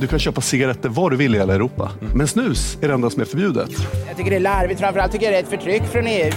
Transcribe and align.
Du 0.00 0.06
kan 0.06 0.18
köpa 0.18 0.40
cigaretter 0.40 0.88
var 0.88 1.10
du 1.10 1.16
vill 1.16 1.34
i 1.34 1.38
hela 1.38 1.54
Europa. 1.54 1.90
Men 2.14 2.28
snus 2.28 2.78
är 2.80 2.88
det 2.88 2.94
enda 2.94 3.10
som 3.10 3.20
är 3.20 3.26
förbjudet. 3.26 3.70
Jag 4.08 4.16
tycker 4.16 4.30
det 4.30 4.36
är 4.36 4.40
larvigt. 4.40 4.80
Framförallt 4.80 5.12
tycker 5.12 5.26
jag 5.26 5.34
det 5.34 5.38
är 5.38 5.42
ett 5.42 5.48
förtryck 5.48 5.82
från 5.82 6.06
EU. 6.06 6.32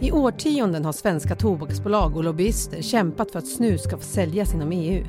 I 0.00 0.12
årtionden 0.12 0.84
har 0.84 0.92
svenska 0.92 1.36
tobaksbolag 1.36 2.16
och 2.16 2.24
lobbyister 2.24 2.82
kämpat 2.82 3.30
för 3.30 3.38
att 3.38 3.46
snus 3.46 3.82
ska 3.82 3.96
få 3.96 4.02
säljas 4.02 4.54
inom 4.54 4.72
EU. 4.72 5.04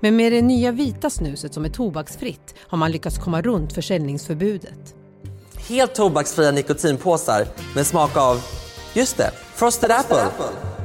Men 0.00 0.16
med 0.16 0.32
det 0.32 0.42
nya 0.42 0.72
vita 0.72 1.10
snuset 1.10 1.54
som 1.54 1.64
är 1.64 1.68
tobaksfritt 1.68 2.54
har 2.58 2.78
man 2.78 2.92
lyckats 2.92 3.18
komma 3.18 3.42
runt 3.42 3.72
försäljningsförbudet. 3.72 4.94
Helt 5.68 5.94
tobaksfria 5.94 6.50
nikotinpåsar 6.50 7.46
med 7.74 7.86
smak 7.86 8.16
av, 8.16 8.42
just 8.94 9.16
det, 9.16 9.30
Frosted 9.54 9.90
Apple. 9.90 10.75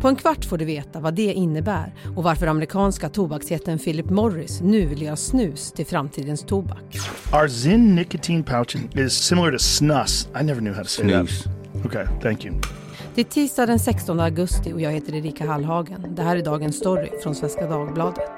På 0.00 0.08
en 0.08 0.16
kvart 0.16 0.44
får 0.44 0.58
du 0.58 0.64
veta 0.64 1.00
vad 1.00 1.14
det 1.14 1.32
innebär 1.32 1.94
och 2.16 2.22
varför 2.24 2.46
amerikanska 2.46 3.08
tobaksjätten 3.08 3.78
Philip 3.78 4.10
Morris 4.10 4.60
nu 4.60 4.86
vill 4.86 5.02
göra 5.02 5.16
snus 5.16 5.72
till 5.72 5.86
framtidens 5.86 6.42
tobak. 6.44 6.96
Our 7.32 7.48
Zyn 7.48 7.94
nicotine 7.94 8.44
pouch 8.44 8.76
is 8.96 9.12
similar 9.12 9.52
to 9.52 9.58
snus. 9.58 10.28
I 10.40 10.44
never 10.44 10.60
knew 10.60 10.74
how 10.76 10.82
to 10.82 10.88
say 10.88 11.04
Snus. 11.04 11.42
that. 11.44 11.86
Okay, 11.86 12.06
thank 12.22 12.44
you. 12.44 12.54
Det 13.14 13.20
är 13.20 13.24
tisdag 13.24 13.66
den 13.66 13.78
16 13.78 14.20
augusti 14.20 14.72
och 14.72 14.80
jag 14.80 14.90
heter 14.92 15.14
Erika 15.14 15.46
Hallhagen. 15.46 16.14
Det 16.14 16.22
här 16.22 16.36
är 16.36 16.42
dagens 16.44 16.76
story 16.76 17.10
från 17.22 17.34
Svenska 17.34 17.66
Dagbladet. 17.66 18.30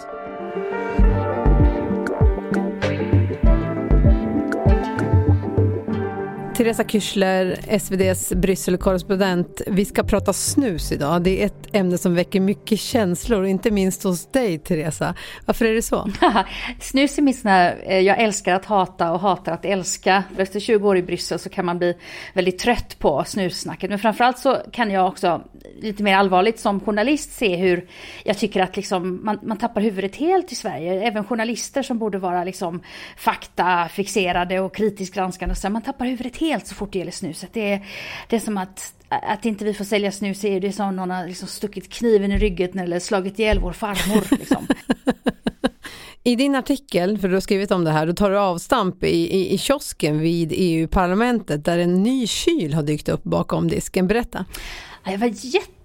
Teresa 6.61 6.85
Kyschler, 6.85 7.59
SVDs 7.69 8.33
Brysselkorrespondent. 8.33 9.63
Vi 9.67 9.85
ska 9.85 10.03
prata 10.03 10.33
snus 10.33 10.93
idag. 10.93 11.23
Det 11.23 11.43
är 11.43 11.47
ett 11.47 11.69
ämne 11.73 11.99
som 11.99 12.15
väcker 12.15 12.41
mycket 12.41 12.81
känslor, 12.81 13.47
inte 13.47 13.71
minst 13.71 14.03
hos 14.03 14.27
dig 14.27 14.59
Teresa. 14.59 15.15
Varför 15.47 15.65
är 15.65 15.75
det 15.75 15.83
så? 15.83 16.11
Snus 16.81 17.19
är 17.19 17.23
min 17.23 17.35
sån 17.35 17.51
här, 17.51 17.79
eh, 17.87 17.99
jag 17.99 18.19
älskar 18.19 18.55
att 18.55 18.65
hata 18.65 19.13
och 19.13 19.21
hatar 19.21 19.53
att 19.53 19.65
älska. 19.65 20.25
Efter 20.37 20.61
20 20.61 20.89
år 20.89 20.97
i 20.97 21.03
Bryssel 21.03 21.39
så 21.39 21.49
kan 21.49 21.65
man 21.65 21.79
bli 21.79 21.95
väldigt 22.35 22.59
trött 22.59 22.99
på 22.99 23.25
snussnacket. 23.25 23.91
Men 23.91 23.99
framförallt 23.99 24.39
så 24.39 24.57
kan 24.73 24.91
jag 24.91 25.07
också 25.07 25.43
lite 25.83 26.03
mer 26.03 26.17
allvarligt 26.17 26.61
som 26.61 26.81
journalist 26.81 27.33
se 27.33 27.57
hur 27.57 27.89
jag 28.25 28.39
tycker 28.39 28.63
att 28.63 28.77
liksom 28.77 29.21
man, 29.25 29.39
man 29.43 29.57
tappar 29.57 29.81
huvudet 29.81 30.17
helt 30.17 30.53
i 30.53 30.55
Sverige. 30.55 31.03
Även 31.03 31.25
journalister 31.25 31.83
som 31.83 31.99
borde 31.99 32.19
vara 32.19 32.45
liksom 32.45 32.83
faktafixerade 33.17 34.61
och 34.61 34.75
kritiskt 34.75 35.15
granskande. 35.15 35.55
Så 35.55 35.71
man 35.71 35.83
tappar 35.83 36.07
huvudet 36.07 36.37
helt 36.37 36.50
så 36.59 36.75
fort 36.75 36.93
det 36.93 36.99
gäller 36.99 37.13
snuset. 37.13 37.51
Det 37.53 37.73
är, 37.73 37.87
det 38.29 38.37
är 38.37 38.41
som 38.41 38.59
att 38.59 38.95
att 39.09 39.45
inte 39.45 39.65
vi 39.65 39.75
får 39.75 39.85
sälja 39.85 40.13
snus 40.13 40.45
är 40.45 40.61
det 40.61 40.73
som 40.73 40.97
någon 40.97 41.11
har 41.11 41.27
liksom 41.27 41.49
stuckit 41.49 41.93
kniven 41.93 42.33
i 42.33 42.39
ryggen 42.39 42.79
eller 42.79 42.99
slagit 42.99 43.39
ihjäl 43.39 43.59
vår 43.59 43.73
farmor. 43.73 44.39
Liksom. 44.39 44.67
I 46.23 46.37
din 46.37 46.55
artikel, 46.55 47.19
för 47.19 47.29
du 47.29 47.35
har 47.35 47.41
skrivit 47.41 47.71
om 47.71 47.85
det 47.85 47.91
här, 47.91 48.07
då 48.07 48.13
tar 48.13 48.31
du 48.31 48.39
avstamp 48.39 49.05
i, 49.05 49.09
i, 49.09 49.55
i 49.55 49.59
kiosken 49.59 50.19
vid 50.19 50.53
EU-parlamentet 50.57 51.65
där 51.65 51.79
en 51.79 52.03
ny 52.03 52.27
kyl 52.27 52.75
har 52.75 52.83
dykt 52.83 53.09
upp 53.09 53.23
bakom 53.23 53.69
disken. 53.69 54.07
Berätta. 54.07 54.45
Ja, 55.05 55.11
Det 55.11 55.17
var 55.17 55.27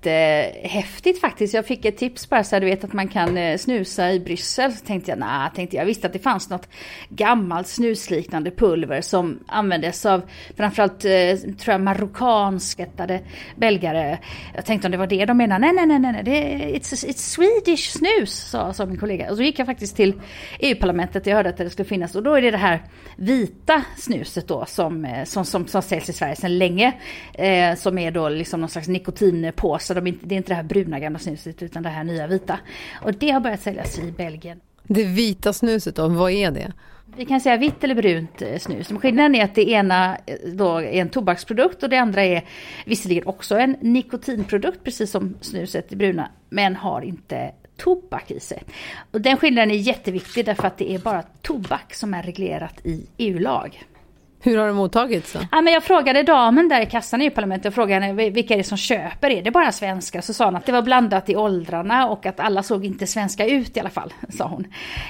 jättehäftigt 0.06 1.22
faktiskt. 1.22 1.54
Jag 1.54 1.66
fick 1.66 1.86
ett 1.86 1.98
tips 1.98 2.30
bara 2.30 2.44
så 2.44 2.56
här, 2.56 2.62
du 2.62 2.66
vet 2.66 2.84
att 2.84 2.94
man 2.94 3.08
kan 3.08 3.38
eh, 3.38 3.58
snusa 3.58 4.12
i 4.12 4.20
Bryssel. 4.20 4.74
Så 4.74 4.86
tänkte 4.86 5.12
jag, 5.12 5.20
nah, 5.20 5.54
tänkte 5.54 5.76
jag. 5.76 5.82
jag 5.82 5.88
visste 5.88 6.08
att 6.08 6.14
det 6.14 6.20
fanns 6.20 6.50
något 6.50 6.70
gammalt 7.10 7.68
snusliknande 7.68 8.52
pulver 8.52 9.02
som 9.02 9.40
användes 9.48 10.06
av 10.06 10.22
framförallt, 10.58 11.06
eh, 11.06 11.52
tror 11.58 11.72
jag, 11.72 11.82
marockanskättade 11.82 13.22
belgare. 13.56 14.20
Jag 14.56 14.66
tänkte 14.66 14.88
om 14.88 14.92
det 14.92 14.98
var 14.98 15.08
det 15.08 15.26
de 15.26 15.38
menade. 15.38 15.60
Nej, 15.60 15.86
nej, 15.86 16.00
nej, 16.00 16.12
nej, 16.12 16.24
det 16.24 16.54
är 16.54 16.80
it's, 16.80 17.08
it's 17.08 17.36
Swedish 17.36 17.92
snus, 17.92 18.50
sa, 18.50 18.74
sa 18.74 18.86
min 18.86 18.98
kollega. 18.98 19.32
Och 19.32 19.38
så 19.38 19.44
gick 19.44 19.60
jag 19.60 19.66
faktiskt 19.66 19.96
till 19.96 20.14
EU-parlamentet 20.60 21.22
och 21.22 21.28
jag 21.28 21.36
hörde 21.36 21.50
att 21.50 21.58
det 21.58 21.70
skulle 21.70 21.90
finnas. 21.90 22.16
Och 22.16 22.24
då 22.24 22.34
är 22.34 22.42
det 22.42 22.52
det 22.52 22.58
här 22.58 22.84
vita 23.16 23.84
snuset 23.98 24.48
då 24.48 24.66
som, 24.66 25.06
eh, 25.06 25.24
som, 25.24 25.46
som, 25.46 25.68
som 25.68 25.82
säljs 25.82 26.10
i 26.10 26.14
Sverige 26.14 26.36
sedan 26.36 26.58
länge. 26.58 26.94
Eh, 27.34 27.76
som 27.76 27.98
är 27.98 28.12
då 28.12 28.30
liksom 28.30 28.60
någon 28.60 28.70
slags 28.70 28.88
nikotinpåse. 28.88 29.94
De, 29.96 30.08
inte- 30.08 30.26
det 30.26 30.36
är 30.36 30.38
inte 30.38 30.52
det 30.52 30.56
här 30.56 30.64
bruna 30.64 31.00
gamla 31.00 31.20
snuset 31.20 31.64
utan 31.64 31.84
det 31.84 31.90
här 31.90 32.04
nya 32.04 32.28
vita. 32.28 32.60
Och 33.02 33.14
det 33.14 33.30
har 33.30 33.40
börjat 33.40 33.62
säljas 33.62 34.00
i 34.00 34.12
Belgien. 34.12 34.60
Det 34.84 35.04
vita 35.04 35.54
snuset 35.54 35.96
då, 35.96 36.08
vad 36.08 36.32
är 36.32 36.52
det? 36.52 36.74
Vi 37.18 37.26
kan 37.26 37.42
säga 37.42 37.58
vitt 37.58 37.84
eller 37.84 37.96
brunt 37.96 38.42
eh, 38.42 38.58
snus. 38.58 38.88
Skillnaden 38.88 39.36
är 39.36 39.44
att 39.44 39.56
det 39.56 39.70
ena 39.70 40.18
eh, 40.26 40.36
då 40.54 40.78
är 40.78 41.02
en 41.02 41.10
tobaksprodukt 41.10 41.84
och 41.84 41.90
det 41.90 41.98
andra 41.98 42.24
är 42.24 42.44
visserligen 42.86 43.28
också 43.28 43.58
en 43.58 43.76
nikotinprodukt 43.82 44.84
precis 44.84 45.12
som 45.12 45.36
snuset 45.42 45.90
det 45.90 45.96
bruna. 45.96 46.30
Men 46.50 46.76
har 46.76 47.02
inte 47.02 47.52
tobak 47.78 48.32
i 48.32 48.40
sig. 48.40 48.64
Och 49.12 49.22
den 49.22 49.38
skillnaden 49.38 49.72
är 49.72 49.76
jätteviktig 49.76 50.46
därför 50.46 50.68
att 50.68 50.78
det 50.78 50.92
är 50.92 51.00
bara 51.00 51.24
tobak 51.42 51.94
som 51.94 52.14
är 52.14 52.24
reglerat 52.24 52.86
i 52.86 53.06
EU-lag. 53.18 53.84
Hur 54.46 54.58
har 54.58 54.68
det 54.68 54.74
mottagits 54.74 55.34
då? 55.34 55.40
Ja, 55.52 55.62
men 55.62 55.74
jag 55.74 55.84
frågade 55.84 56.24
damen 56.24 56.70
där 56.70 56.82
i 56.82 56.86
kassan 56.86 57.22
i 57.22 57.26
EU-parlamentet, 57.26 57.66
jag 57.66 57.74
frågade 57.74 58.06
henne 58.06 58.30
vilka 58.30 58.54
är 58.54 58.58
det 58.58 58.64
som 58.64 58.78
köper, 58.78 59.30
är 59.30 59.42
det 59.42 59.52
bara 59.52 59.72
svenskar? 59.72 60.22
Så 60.22 60.34
sa 60.34 60.46
hon 60.46 60.56
att 60.56 60.66
det 60.66 60.72
var 60.72 60.82
blandat 60.82 61.30
i 61.30 61.36
åldrarna 61.36 62.08
och 62.08 62.26
att 62.26 62.40
alla 62.40 62.64
såg 62.64 62.86
inte 62.86 63.08
svenska 63.08 63.46
ut 63.46 63.78
i 63.78 63.80
alla 63.80 63.90
fall, 63.90 64.14
sa 64.30 64.48
hon. 64.48 64.68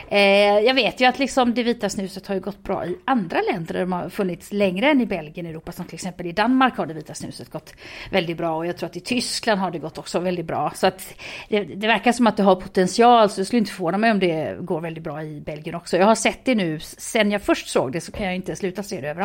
Eh, 0.10 0.20
jag 0.60 0.74
vet 0.74 1.02
ju 1.02 1.06
att 1.06 1.20
liksom 1.20 1.54
det 1.54 1.64
vita 1.64 1.90
snuset 1.90 2.28
har 2.28 2.36
ju 2.36 2.42
gått 2.42 2.64
bra 2.64 2.86
i 2.86 2.98
andra 3.06 3.38
länder 3.52 3.74
där 3.74 3.80
de 3.80 3.92
har 3.92 4.10
funnits 4.10 4.52
längre 4.52 4.92
än 4.92 5.02
i 5.02 5.06
Belgien 5.06 5.48
i 5.48 5.50
Europa, 5.50 5.72
som 5.72 5.86
till 5.86 5.96
exempel 5.96 6.26
i 6.26 6.32
Danmark 6.32 6.78
har 6.78 6.86
det 6.86 6.94
vita 6.94 7.14
snuset 7.14 7.50
gått 7.50 7.74
väldigt 8.12 8.38
bra 8.38 8.58
och 8.58 8.66
jag 8.66 8.78
tror 8.78 8.90
att 8.90 8.98
i 8.98 9.00
Tyskland 9.00 9.62
har 9.62 9.72
det 9.72 9.80
gått 9.80 9.98
också 9.98 10.20
väldigt 10.20 10.46
bra. 10.46 10.72
Så 10.76 10.88
att 10.88 11.14
det, 11.50 11.64
det 11.64 11.88
verkar 11.88 12.12
som 12.12 12.28
att 12.28 12.38
det 12.38 12.44
har 12.44 12.56
potential, 12.56 13.30
så 13.30 13.42
det 13.42 13.46
skulle 13.46 13.60
inte 13.60 13.72
förvåna 13.72 13.98
mig 13.98 14.12
om 14.12 14.20
det 14.20 14.58
går 14.60 14.82
väldigt 14.82 15.04
bra 15.04 15.24
i 15.24 15.42
Belgien 15.42 15.76
också. 15.76 15.98
Jag 15.98 16.06
har 16.06 16.16
sett 16.16 16.46
det 16.46 16.56
nu, 16.56 16.80
sen 16.80 17.32
jag 17.32 17.42
först 17.42 17.68
såg 17.68 17.92
det 17.92 18.02
så 18.02 18.12
kan 18.12 18.26
jag 18.26 18.36
inte 18.36 18.56
sluta 18.56 18.84
se 18.84 19.02
det 19.02 19.10
överallt 19.10 19.25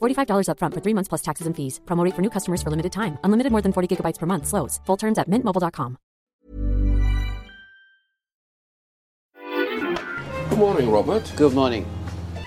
$45 0.00 0.48
upfront 0.48 0.74
for 0.74 0.80
three 0.80 0.94
months 0.94 1.08
plus 1.08 1.22
taxes 1.22 1.46
and 1.46 1.54
fees. 1.54 1.80
Promo 1.84 2.04
rate 2.04 2.14
for 2.14 2.22
new 2.22 2.30
customers 2.30 2.62
for 2.62 2.70
limited 2.70 2.92
time. 2.92 3.18
Unlimited 3.24 3.52
more 3.52 3.62
than 3.62 3.72
40 3.72 3.96
gigabytes 3.96 4.18
per 4.18 4.26
month. 4.26 4.46
Slows. 4.46 4.80
Full 4.86 4.96
terms 4.96 5.18
at 5.18 5.28
mintmobile.com. 5.28 5.96
Good 10.50 10.58
morning, 10.58 10.90
Robert. 10.90 11.32
Good 11.36 11.54
morning. 11.54 11.84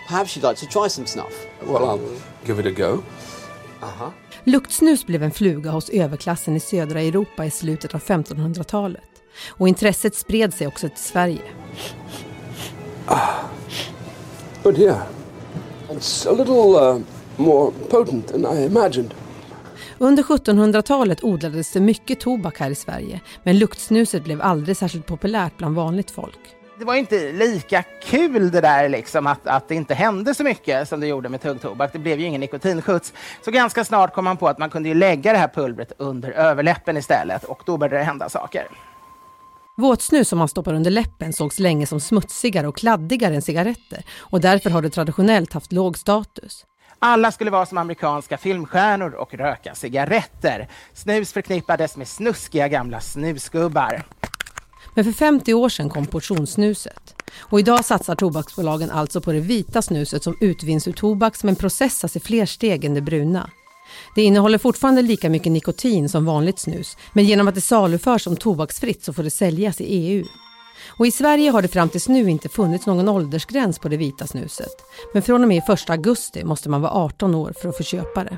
Perhaps 0.08 0.36
you'd 0.36 0.44
like 0.44 0.58
to 0.58 0.66
try 0.66 0.88
some 0.90 1.06
snuff. 1.06 1.46
Well, 1.62 1.86
I'll 1.86 2.02
give 2.46 2.60
it 2.60 2.66
a 2.66 2.72
go. 2.72 3.04
Luktsnus 4.44 5.06
blev 5.06 5.24
en 5.24 5.32
fluga 5.32 5.72
hos 5.72 5.90
överklassen 5.90 6.56
i 6.56 6.60
södra 6.60 7.02
Europa 7.02 7.46
i 7.46 7.52
slutet 7.52 7.96
av 7.96 8.02
1500-talet. 8.02 9.04
Och 9.50 9.68
intresset 9.68 10.16
spred 10.16 10.54
sig 10.54 10.68
också 10.68 10.90
till 10.90 10.98
Sverige. 10.98 11.42
Oh 14.64 14.74
dear. 14.74 15.02
It's 15.90 16.28
a 16.30 16.32
little 16.32 16.76
uh, 16.76 17.02
more 17.40 17.72
potent 17.90 18.28
than 18.28 18.58
I 18.58 18.66
imagined. 18.66 19.14
Under 19.98 20.24
1700-talet 20.24 21.24
odlades 21.24 21.72
det 21.72 21.80
mycket 21.80 22.20
tobak 22.20 22.60
här 22.60 22.72
i 22.72 22.76
Sverige, 22.76 23.22
men 23.44 23.60
luktsnuset 23.60 24.24
blev 24.24 24.42
aldrig 24.42 24.78
särskilt 24.78 25.06
populärt 25.06 25.58
bland 25.58 25.76
vanligt 25.76 26.12
folk. 26.12 26.40
Det 26.80 26.86
var 26.86 26.96
inte 26.96 27.32
lika 27.32 27.84
kul 28.04 28.52
det 28.52 28.62
där 28.62 28.90
liksom 28.90 29.28
att, 29.28 29.48
att 29.48 29.68
det 29.68 29.76
inte 29.76 29.94
hände 29.94 30.36
så 30.36 30.44
mycket 30.44 30.88
som 30.90 31.00
det 31.00 31.08
gjorde 31.08 31.30
med 31.30 31.42
tuggtobak. 31.42 31.94
Det 31.94 32.00
blev 32.00 32.20
ju 32.20 32.26
ingen 32.26 32.42
nikotinskjuts. 32.42 33.14
Så 33.46 33.52
ganska 33.52 33.86
snart 33.86 34.14
kom 34.14 34.26
man 34.26 34.38
på 34.38 34.48
att 34.48 34.58
man 34.58 34.70
kunde 34.70 34.90
ju 34.90 34.96
lägga 34.96 35.32
det 35.32 35.38
här 35.38 35.48
pulvret 35.48 35.92
under 35.98 36.32
överläppen 36.32 36.98
istället 36.98 37.44
och 37.44 37.62
då 37.66 37.78
började 37.78 37.98
det 37.98 38.04
hända 38.04 38.30
saker. 38.30 38.68
Våtsnus 39.78 40.30
som 40.30 40.40
man 40.40 40.48
stoppar 40.48 40.74
under 40.74 40.92
läppen 40.92 41.34
sågs 41.34 41.60
länge 41.60 41.86
som 41.86 42.00
smutsigare 42.00 42.68
och 42.68 42.78
kladdigare 42.78 43.36
än 43.36 43.42
cigaretter 43.42 44.06
och 44.20 44.42
därför 44.42 44.70
har 44.70 44.82
det 44.82 44.90
traditionellt 44.90 45.54
haft 45.54 45.72
låg 45.72 45.98
status. 45.98 46.66
Alla 47.00 47.32
skulle 47.32 47.52
vara 47.52 47.66
som 47.66 47.78
amerikanska 47.78 48.38
filmstjärnor 48.38 49.14
och 49.14 49.34
röka 49.34 49.76
cigaretter. 49.76 50.68
Snus 50.94 51.34
förknippades 51.34 51.98
med 51.98 52.08
snuskiga 52.08 52.68
gamla 52.68 53.00
snusgubbar. 53.00 54.04
Men 54.96 55.06
för 55.06 55.12
50 55.12 55.54
år 55.54 55.70
sedan 55.70 55.90
kom 55.90 56.06
portionssnuset. 56.06 57.16
Och 57.40 57.60
idag 57.60 57.86
satsar 57.86 58.16
tobaksbolagen 58.16 58.92
alltså 58.92 59.22
på 59.22 59.32
det 59.32 59.40
vita 59.40 59.82
snuset 59.82 60.24
som 60.24 60.38
utvinns 60.42 60.88
ur 60.88 60.94
tobak 60.94 61.44
men 61.44 61.56
processas 61.56 62.16
i 62.16 62.20
fler 62.20 62.46
steg 62.46 62.86
än 62.86 62.94
det 62.94 63.02
bruna. 63.02 63.50
Det 64.16 64.22
innehåller 64.22 64.58
fortfarande 64.58 65.02
lika 65.02 65.30
mycket 65.30 65.52
nikotin 65.52 66.10
som 66.10 66.26
vanligt 66.26 66.60
snus, 66.60 66.98
men 67.14 67.26
genom 67.26 67.48
att 67.48 67.56
det 67.56 67.62
saluförs 67.62 68.24
som 68.24 68.36
tobaksfritt 68.36 69.04
så 69.04 69.14
får 69.14 69.24
det 69.24 69.30
säljas 69.30 69.82
i 69.82 69.86
EU. 69.86 70.26
Och 70.90 71.08
i 71.08 71.12
Sverige 71.12 71.52
har 71.52 71.62
det 71.62 71.68
fram 71.68 71.90
tills 71.90 72.10
nu 72.10 72.30
inte 72.30 72.50
funnits 72.50 72.86
någon 72.86 73.10
åldersgräns 73.10 73.80
på 73.80 73.90
det 73.90 73.98
vita 73.98 74.28
snuset. 74.28 74.76
Men 75.14 75.22
från 75.22 75.42
och 75.42 75.48
med 75.48 75.64
1 75.70 75.90
augusti 75.90 76.44
måste 76.44 76.70
man 76.70 76.82
vara 76.82 76.92
18 76.92 77.36
år 77.36 77.54
för 77.62 77.70
att 77.70 77.78
få 77.78 77.84
köpa 77.84 78.24
det. 78.24 78.38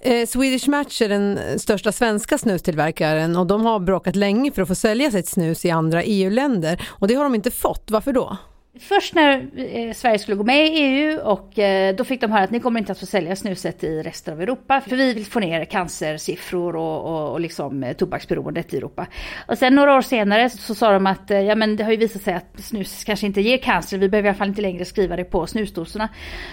Eh, 0.00 0.26
Swedish 0.26 0.68
Match 0.68 1.02
är 1.02 1.08
den 1.08 1.58
största 1.58 1.92
svenska 1.92 2.38
snustillverkaren 2.38 3.36
och 3.36 3.46
de 3.46 3.64
har 3.64 3.78
bråkat 3.80 4.16
länge 4.16 4.52
för 4.52 4.62
att 4.62 4.68
få 4.68 4.74
sälja 4.74 5.10
sitt 5.10 5.28
snus 5.28 5.64
i 5.64 5.70
andra 5.70 6.02
EU-länder 6.02 6.88
och 6.88 7.08
det 7.08 7.14
har 7.14 7.24
de 7.24 7.34
inte 7.34 7.50
fått. 7.50 7.90
Varför 7.90 8.12
då? 8.12 8.36
Först 8.80 9.14
när 9.14 9.48
eh, 9.56 9.92
Sverige 9.92 10.18
skulle 10.18 10.36
gå 10.36 10.44
med 10.44 10.66
i 10.66 10.70
EU 10.70 11.18
och 11.20 11.58
eh, 11.58 11.96
då 11.96 12.04
fick 12.04 12.20
de 12.20 12.32
höra 12.32 12.42
att 12.42 12.50
ni 12.50 12.60
kommer 12.60 12.80
inte 12.80 12.92
att 12.92 12.98
få 12.98 13.06
sälja 13.06 13.36
snuset 13.36 13.84
i 13.84 14.02
resten 14.02 14.34
av 14.34 14.42
Europa 14.42 14.80
för 14.80 14.96
vi 14.96 15.14
vill 15.14 15.26
få 15.26 15.40
ner 15.40 15.64
cancersiffror 15.64 16.76
och, 16.76 17.04
och, 17.04 17.32
och 17.32 17.40
liksom 17.40 17.84
eh, 17.84 17.92
tobaksberoendet 17.92 18.74
i 18.74 18.76
Europa. 18.76 19.06
Och 19.48 19.58
sen 19.58 19.74
några 19.74 19.96
år 19.96 20.00
senare 20.00 20.50
så 20.50 20.74
sa 20.74 20.92
de 20.92 21.06
att 21.06 21.30
eh, 21.30 21.40
ja 21.40 21.54
men 21.54 21.76
det 21.76 21.84
har 21.84 21.90
ju 21.90 21.96
visat 21.96 22.22
sig 22.22 22.34
att 22.34 22.60
snus 22.60 23.04
kanske 23.04 23.26
inte 23.26 23.40
ger 23.40 23.58
cancer, 23.58 23.98
vi 23.98 24.08
behöver 24.08 24.26
i 24.26 24.30
alla 24.30 24.38
fall 24.38 24.48
inte 24.48 24.62
längre 24.62 24.84
skriva 24.84 25.16
det 25.16 25.24
på 25.24 25.46
snusdoserna. 25.46 26.08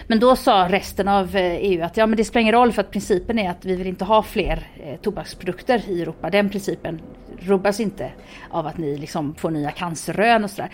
Men 0.08 0.20
då 0.20 0.36
sa 0.36 0.68
resten 0.70 1.08
av 1.08 1.36
eh, 1.36 1.56
EU 1.56 1.84
att 1.84 1.98
ja 1.98 2.06
men 2.06 2.18
det 2.18 2.26
spelar 2.26 2.42
ingen 2.42 2.56
roll 2.56 2.72
för 2.72 2.82
att 2.82 2.92
principen 2.92 3.40
är 3.40 3.50
att 3.50 3.66
vi 3.66 3.76
vill 3.76 3.88
inte 3.88 4.06
ha 4.06 4.24
fler 4.24 4.68
eh, 4.84 4.96
tobaksprodukter 4.96 5.82
i 5.90 6.02
Europa. 6.02 6.30
Den 6.30 6.50
principen 6.50 7.02
rubbas 7.40 7.80
inte 7.80 8.12
av 8.50 8.68
att 8.68 8.78
ni 8.78 8.98
liksom 8.98 9.36
får 9.36 9.52
nya 9.52 9.72
cancerrön 9.72 10.44
och 10.44 10.50
sådär. 10.50 10.72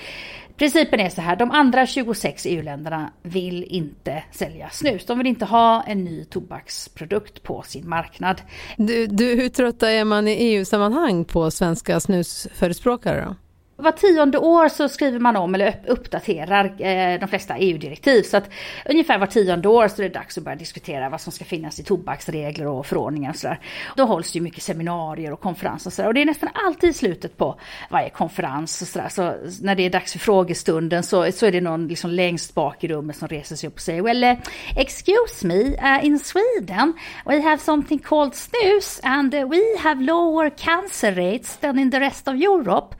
Principen 0.61 0.99
är 0.99 1.09
så 1.09 1.21
här, 1.21 1.35
de 1.35 1.51
andra 1.51 1.85
26 1.85 2.45
EU-länderna 2.45 3.11
vill 3.21 3.63
inte 3.63 4.23
sälja 4.31 4.69
snus. 4.69 5.05
De 5.05 5.17
vill 5.17 5.27
inte 5.27 5.45
ha 5.45 5.83
en 5.83 6.03
ny 6.03 6.25
tobaksprodukt 6.25 7.43
på 7.43 7.61
sin 7.61 7.89
marknad. 7.89 8.41
Du, 8.77 9.07
du, 9.07 9.35
hur 9.35 9.49
trötta 9.49 9.91
är 9.91 10.05
man 10.05 10.27
i 10.27 10.31
EU-sammanhang 10.31 11.25
på 11.25 11.51
svenska 11.51 11.99
snusförespråkare 11.99 13.25
då? 13.25 13.35
Var 13.81 13.91
tionde 13.91 14.37
år 14.37 14.69
så 14.69 14.89
skriver 14.89 15.19
man 15.19 15.35
om 15.35 15.55
eller 15.55 15.75
uppdaterar 15.87 16.65
eh, 16.65 17.19
de 17.19 17.27
flesta 17.27 17.57
EU-direktiv. 17.57 18.23
Så 18.23 18.37
att 18.37 18.49
ungefär 18.89 19.17
var 19.17 19.27
tionde 19.27 19.67
år 19.67 19.87
så 19.87 20.01
är 20.01 20.09
det 20.09 20.13
dags 20.13 20.37
att 20.37 20.43
börja 20.43 20.55
diskutera 20.55 21.09
vad 21.09 21.21
som 21.21 21.31
ska 21.31 21.45
finnas 21.45 21.79
i 21.79 21.83
tobaksregler 21.83 22.67
och 22.67 22.85
förordningar 22.85 23.29
och 23.29 23.35
sådär. 23.35 23.59
Då 23.95 24.05
hålls 24.05 24.31
det 24.31 24.37
ju 24.39 24.43
mycket 24.43 24.63
seminarier 24.63 25.33
och 25.33 25.39
konferenser 25.39 25.89
och 25.89 25.93
sådär. 25.93 26.07
Och 26.07 26.13
det 26.13 26.21
är 26.21 26.25
nästan 26.25 26.49
alltid 26.53 26.89
i 26.89 26.93
slutet 26.93 27.37
på 27.37 27.59
varje 27.89 28.09
konferens 28.09 28.81
och 28.81 28.87
sådär. 28.87 29.09
Så 29.09 29.33
när 29.61 29.75
det 29.75 29.85
är 29.85 29.89
dags 29.89 30.11
för 30.11 30.19
frågestunden 30.19 31.03
så, 31.03 31.31
så 31.31 31.45
är 31.45 31.51
det 31.51 31.61
någon 31.61 31.87
liksom 31.87 32.11
längst 32.11 32.53
bak 32.53 32.83
i 32.83 32.87
rummet 32.87 33.15
som 33.15 33.27
reser 33.27 33.55
sig 33.55 33.67
upp 33.67 33.75
och 33.75 33.81
säger 33.81 34.01
Well, 34.01 34.23
eh, 34.23 34.37
excuse 34.75 35.47
me, 35.47 35.63
uh, 35.63 36.05
in 36.05 36.19
Sweden 36.19 36.93
we 37.25 37.41
have 37.41 37.57
something 37.57 37.99
called 37.99 38.35
snus 38.35 38.99
and 39.03 39.33
we 39.33 39.77
have 39.77 40.01
lower 40.01 40.49
cancer 40.49 41.11
rates 41.11 41.57
than 41.57 41.79
in 41.79 41.91
the 41.91 41.99
rest 41.99 42.27
of 42.27 42.35
Europe. 42.35 42.95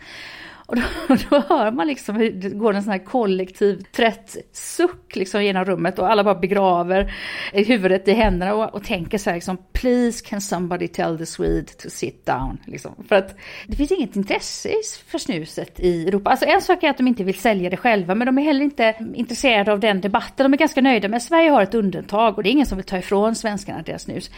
Och 0.72 0.78
då, 0.78 1.16
då 1.30 1.44
hör 1.50 1.72
man 1.72 1.88
liksom 1.88 2.16
hur 2.16 2.32
det 2.32 2.50
går 2.50 2.74
en 2.74 2.84
sån 2.84 2.92
här 2.92 3.06
kollektiv 3.06 3.84
trött 3.92 4.38
suck 4.52 5.16
liksom 5.16 5.44
genom 5.44 5.66
rummet 5.66 6.00
och 6.00 6.12
alla 6.12 6.24
bara 6.24 6.36
begraver 6.36 7.14
huvudet 7.54 8.08
i 8.08 8.14
händerna 8.14 8.54
och, 8.54 8.76
och 8.76 8.84
tänker 8.84 9.18
så 9.18 9.30
här 9.30 9.38
liksom 9.38 9.58
Please 9.74 10.26
can 10.26 10.42
somebody 10.42 10.88
tell 10.88 11.18
the 11.18 11.26
Swede 11.26 11.66
to 11.66 11.90
sit 11.90 12.26
down. 12.26 12.58
Liksom. 12.66 12.96
För 13.08 13.16
att 13.16 13.36
det 13.68 13.76
finns 13.76 13.92
inget 13.92 14.16
intresse 14.16 14.70
för 15.08 15.18
snuset 15.18 15.80
i 15.80 16.08
Europa. 16.08 16.30
Alltså 16.30 16.46
en 16.46 16.62
sak 16.62 16.84
är 16.84 16.90
att 16.90 16.98
de 16.98 17.08
inte 17.08 17.24
vill 17.24 17.40
sälja 17.40 17.70
det 17.70 17.78
själva 17.78 18.16
men 18.16 18.26
de 18.26 18.38
är 18.38 18.44
heller 18.44 18.62
inte 18.62 18.96
intresserade 19.14 19.72
av 19.72 19.80
den 19.80 20.02
debatten. 20.02 20.44
De 20.44 20.54
är 20.54 20.58
ganska 20.58 20.82
nöjda 20.82 21.08
med 21.08 21.24
Sverige 21.24 21.50
har 21.50 21.62
ett 21.62 21.74
undantag 21.74 22.38
och 22.38 22.44
det 22.44 22.50
är 22.50 22.52
ingen 22.52 22.66
som 22.66 22.78
vill 22.78 22.86
ta 22.86 22.98
ifrån 22.98 23.36
svenskarna 23.36 23.82
deras 23.82 24.02
snus. 24.02 24.32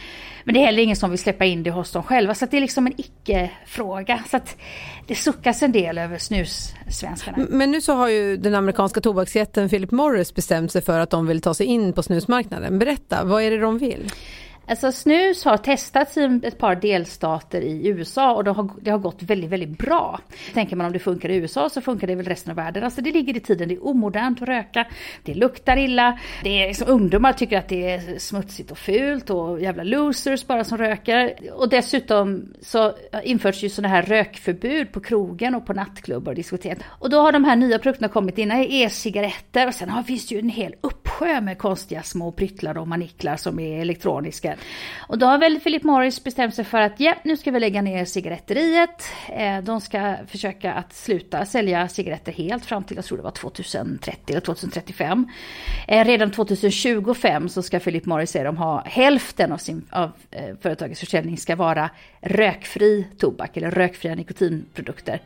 Men 0.44 0.54
det 0.54 0.60
är 0.60 0.66
heller 0.66 0.82
ingen 0.82 0.96
som 0.96 1.10
vill 1.10 1.18
släppa 1.18 1.44
in 1.44 1.62
det 1.62 1.70
hos 1.70 1.92
dem 1.92 2.02
själva 2.02 2.34
så 2.34 2.46
det 2.46 2.56
är 2.56 2.60
liksom 2.60 2.86
en 2.86 2.94
icke-fråga. 2.96 4.22
Så 4.30 4.36
att 4.36 4.56
det 5.06 5.14
suckas 5.14 5.62
en 5.62 5.72
del 5.72 5.98
över 5.98 6.18
snussvenskarna. 6.24 7.46
Men 7.50 7.70
nu 7.70 7.80
så 7.80 7.92
har 7.92 8.08
ju 8.08 8.36
den 8.36 8.54
amerikanska 8.54 9.00
tobaksjätten 9.00 9.68
Philip 9.68 9.90
Morris 9.90 10.34
bestämt 10.34 10.72
sig 10.72 10.82
för 10.82 11.00
att 11.00 11.10
de 11.10 11.26
vill 11.26 11.40
ta 11.40 11.54
sig 11.54 11.66
in 11.66 11.92
på 11.92 12.02
snusmarknaden. 12.02 12.78
Berätta, 12.78 13.24
vad 13.24 13.42
är 13.42 13.50
det 13.50 13.58
de 13.58 13.78
vill? 13.78 14.10
Alltså 14.66 14.92
snus 14.92 15.44
har 15.44 15.56
testats 15.56 16.16
i 16.16 16.40
ett 16.42 16.58
par 16.58 16.76
delstater 16.76 17.60
i 17.60 17.88
USA 17.88 18.34
och 18.34 18.44
det 18.44 18.50
har, 18.50 18.70
det 18.80 18.90
har 18.90 18.98
gått 18.98 19.22
väldigt, 19.22 19.50
väldigt 19.50 19.78
bra. 19.78 20.20
Tänker 20.54 20.76
man 20.76 20.86
om 20.86 20.92
det 20.92 20.98
funkar 20.98 21.28
i 21.28 21.36
USA 21.36 21.68
så 21.68 21.80
funkar 21.80 22.06
det 22.06 22.14
väl 22.14 22.26
resten 22.26 22.50
av 22.50 22.56
världen. 22.56 22.84
Alltså 22.84 23.00
det 23.00 23.12
ligger 23.12 23.36
i 23.36 23.40
tiden, 23.40 23.68
det 23.68 23.74
är 23.74 23.86
omodernt 23.86 24.42
att 24.42 24.48
röka, 24.48 24.86
det 25.22 25.34
luktar 25.34 25.76
illa, 25.76 26.18
det 26.42 26.62
är 26.62 26.66
liksom, 26.66 26.88
ungdomar 26.88 27.32
tycker 27.32 27.58
att 27.58 27.68
det 27.68 27.90
är 27.90 28.18
smutsigt 28.18 28.70
och 28.70 28.78
fult 28.78 29.30
och 29.30 29.60
jävla 29.60 29.82
losers 29.82 30.46
bara 30.46 30.64
som 30.64 30.78
röker. 30.78 31.34
Och 31.52 31.68
dessutom 31.68 32.54
så 32.60 32.94
införs 33.24 33.62
ju 33.62 33.68
sådana 33.68 33.94
här 33.94 34.02
rökförbud 34.02 34.92
på 34.92 35.00
krogen 35.00 35.54
och 35.54 35.66
på 35.66 35.72
nattklubbar 35.72 36.32
och 36.32 36.36
diskotek. 36.36 36.78
Och 36.84 37.10
då 37.10 37.20
har 37.20 37.32
de 37.32 37.44
här 37.44 37.56
nya 37.56 37.78
produkterna 37.78 38.08
kommit 38.08 38.38
in, 38.38 38.50
e-cigaretter 38.50 39.66
och 39.66 39.74
sen 39.74 39.88
har, 39.88 40.02
finns 40.02 40.28
det 40.28 40.34
ju 40.34 40.40
en 40.40 40.48
hel 40.48 40.74
uppsjö 40.80 41.40
med 41.40 41.58
konstiga 41.58 42.02
små 42.02 42.32
pryttlar 42.32 42.78
och 42.78 42.88
maniklar 42.88 43.36
som 43.36 43.58
är 43.58 43.80
elektroniska 43.80 44.53
och 45.06 45.18
då 45.18 45.26
har 45.26 45.38
väl 45.38 45.60
Philip 45.60 45.82
Morris 45.82 46.24
bestämt 46.24 46.54
sig 46.54 46.64
för 46.64 46.80
att 46.80 47.00
ja, 47.00 47.14
nu 47.22 47.36
ska 47.36 47.50
vi 47.50 47.60
lägga 47.60 47.82
ner 47.82 48.04
cigaretteriet. 48.04 49.04
Eh, 49.28 49.58
de 49.58 49.80
ska 49.80 50.16
försöka 50.26 50.72
att 50.72 50.92
sluta 50.92 51.44
sälja 51.44 51.88
cigaretter 51.88 52.32
helt 52.32 52.64
fram 52.64 52.84
till, 52.84 52.96
jag 52.96 53.04
tror 53.04 53.18
det 53.18 53.24
var 53.24 53.30
2030 53.30 54.20
eller 54.28 54.40
2035. 54.40 55.28
Eh, 55.88 56.04
redan 56.04 56.30
2025 56.30 57.48
så 57.48 57.62
ska 57.62 57.80
Philip 57.80 58.06
Morris 58.06 58.30
säga 58.30 58.44
de 58.44 58.56
ha 58.56 58.82
hälften 58.86 59.52
av, 59.52 59.58
sin, 59.58 59.86
av 59.90 60.12
eh, 60.30 60.56
företagets 60.62 61.00
försäljning 61.00 61.38
ska 61.38 61.56
vara 61.56 61.90
rökfri 62.20 63.06
tobak 63.18 63.56
eller 63.56 63.70
rökfria 63.70 64.14
nikotinprodukter. 64.14 65.20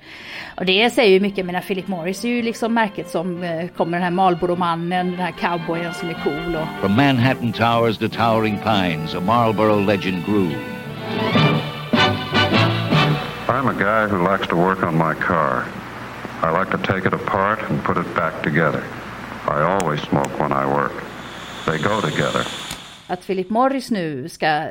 Och 0.57 0.67
det 0.67 0.91
säger 0.91 1.11
ju 1.11 1.21
mycket, 1.21 1.47
mina 1.47 1.61
Philip 1.61 1.89
Morris 1.89 2.25
är 2.25 2.29
ju 2.29 2.43
liksom 2.43 2.75
märket 2.75 3.11
som 3.11 3.29
kommer 3.77 3.93
den 3.93 4.03
här 4.03 4.11
Marlboro-mannen, 4.11 5.11
den 5.11 5.21
här 5.21 5.33
cowboyen 5.41 5.95
som 5.95 6.09
är 6.09 6.15
cool. 6.25 6.57
Och... 6.57 6.81
From 6.81 6.97
Manhattan 6.97 7.53
Towers 7.53 7.99
to 7.99 8.09
Towering 8.09 8.59
Pines, 8.59 9.15
a 9.19 9.21
Marlboro 9.21 9.77
legend 9.81 10.25
grew. 10.25 10.51
I'm 13.49 13.67
a 13.67 13.75
guy 13.75 14.07
who 14.07 14.19
likes 14.33 14.47
to 14.49 14.57
work 14.57 14.83
on 14.83 14.95
my 14.97 15.15
car. 15.15 15.67
I 16.43 16.51
like 16.61 16.71
to 16.71 16.79
take 16.93 17.05
it 17.09 17.15
apart 17.15 17.59
and 17.69 17.83
put 17.85 17.97
it 17.97 18.15
back 18.15 18.43
together. 18.43 18.85
I 19.49 19.61
always 19.63 20.01
smoke 20.01 20.33
when 20.41 20.53
I 20.53 20.65
work. 20.67 20.93
They 21.67 21.79
go 21.79 22.01
together. 22.01 22.47
Att 23.07 23.27
Philip 23.27 23.51
Morris 23.51 23.91
nu 23.91 24.29
ska 24.29 24.69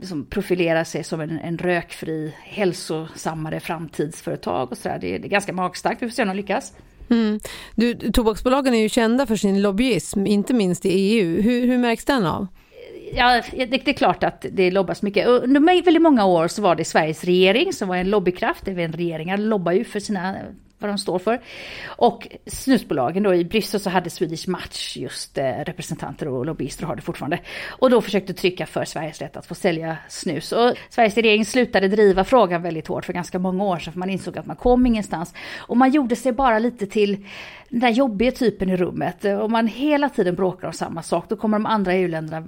liksom 0.00 0.26
profilera 0.26 0.84
sig 0.84 1.04
som 1.04 1.20
en, 1.20 1.38
en 1.38 1.58
rökfri, 1.58 2.34
hälsosammare 2.42 3.60
framtidsföretag 3.60 4.72
och 4.72 4.78
sådär. 4.78 4.98
Det, 5.00 5.18
det 5.18 5.26
är 5.26 5.30
ganska 5.30 5.52
magstarkt. 5.52 6.02
Vi 6.02 6.08
får 6.08 6.14
se 6.14 6.22
om 6.22 6.28
de 6.28 6.36
lyckas. 6.36 6.72
Mm. 7.10 7.40
Du, 7.74 7.94
tobaksbolagen 7.94 8.74
är 8.74 8.82
ju 8.82 8.88
kända 8.88 9.26
för 9.26 9.36
sin 9.36 9.62
lobbyism, 9.62 10.26
inte 10.26 10.54
minst 10.54 10.86
i 10.86 10.88
EU. 10.88 11.42
Hur, 11.42 11.66
hur 11.66 11.78
märks 11.78 12.04
den 12.04 12.26
av? 12.26 12.46
Ja, 13.16 13.42
det, 13.52 13.66
det, 13.66 13.88
är 13.88 13.92
klart 13.92 14.24
att 14.24 14.46
det 14.52 14.70
lobbas 14.70 15.02
mycket. 15.02 15.26
Under 15.26 15.60
väldigt 15.60 16.02
många 16.02 16.24
år 16.24 16.48
så 16.48 16.62
var 16.62 16.74
det 16.74 16.84
Sveriges 16.84 17.24
regering 17.24 17.72
som 17.72 17.88
var 17.88 17.96
en 17.96 18.10
lobbykraft. 18.10 18.68
Även 18.68 18.92
regeringar 18.92 19.36
lobbar 19.36 19.72
ju 19.72 19.84
för 19.84 20.00
sina 20.00 20.34
vad 20.78 20.90
de 20.90 20.98
står 20.98 21.18
för. 21.18 21.40
Och 21.86 22.28
snusbolagen 22.46 23.22
då 23.22 23.34
i 23.34 23.44
Bryssel 23.44 23.80
så 23.80 23.90
hade 23.90 24.10
Swedish 24.10 24.48
Match 24.48 24.96
just 24.96 25.38
eh, 25.38 25.44
representanter 25.44 26.28
och 26.28 26.46
lobbyister 26.46 26.84
och 26.84 26.88
har 26.88 26.96
det 26.96 27.02
fortfarande. 27.02 27.38
Och 27.68 27.90
då 27.90 28.00
försökte 28.00 28.34
trycka 28.34 28.66
för 28.66 28.84
Sveriges 28.84 29.20
rätt 29.20 29.36
att 29.36 29.46
få 29.46 29.54
sälja 29.54 29.96
snus. 30.08 30.52
Och 30.52 30.74
Sveriges 30.90 31.14
regering 31.14 31.44
slutade 31.44 31.88
driva 31.88 32.24
frågan 32.24 32.62
väldigt 32.62 32.86
hårt 32.86 33.04
för 33.04 33.12
ganska 33.12 33.38
många 33.38 33.64
år 33.64 33.78
sedan 33.78 33.92
för 33.92 34.00
man 34.00 34.10
insåg 34.10 34.38
att 34.38 34.46
man 34.46 34.56
kom 34.56 34.86
ingenstans. 34.86 35.34
Och 35.58 35.76
man 35.76 35.90
gjorde 35.90 36.16
sig 36.16 36.32
bara 36.32 36.58
lite 36.58 36.86
till 36.86 37.26
den 37.68 37.80
där 37.80 37.90
jobbiga 37.90 38.32
typen 38.32 38.70
i 38.70 38.76
rummet. 38.76 39.24
Om 39.24 39.52
man 39.52 39.66
hela 39.66 40.08
tiden 40.08 40.34
bråkar 40.34 40.66
om 40.66 40.72
samma 40.72 41.02
sak 41.02 41.24
då 41.28 41.36
kommer 41.36 41.58
de 41.58 41.66
andra 41.66 41.92
EU-länderna 41.92 42.46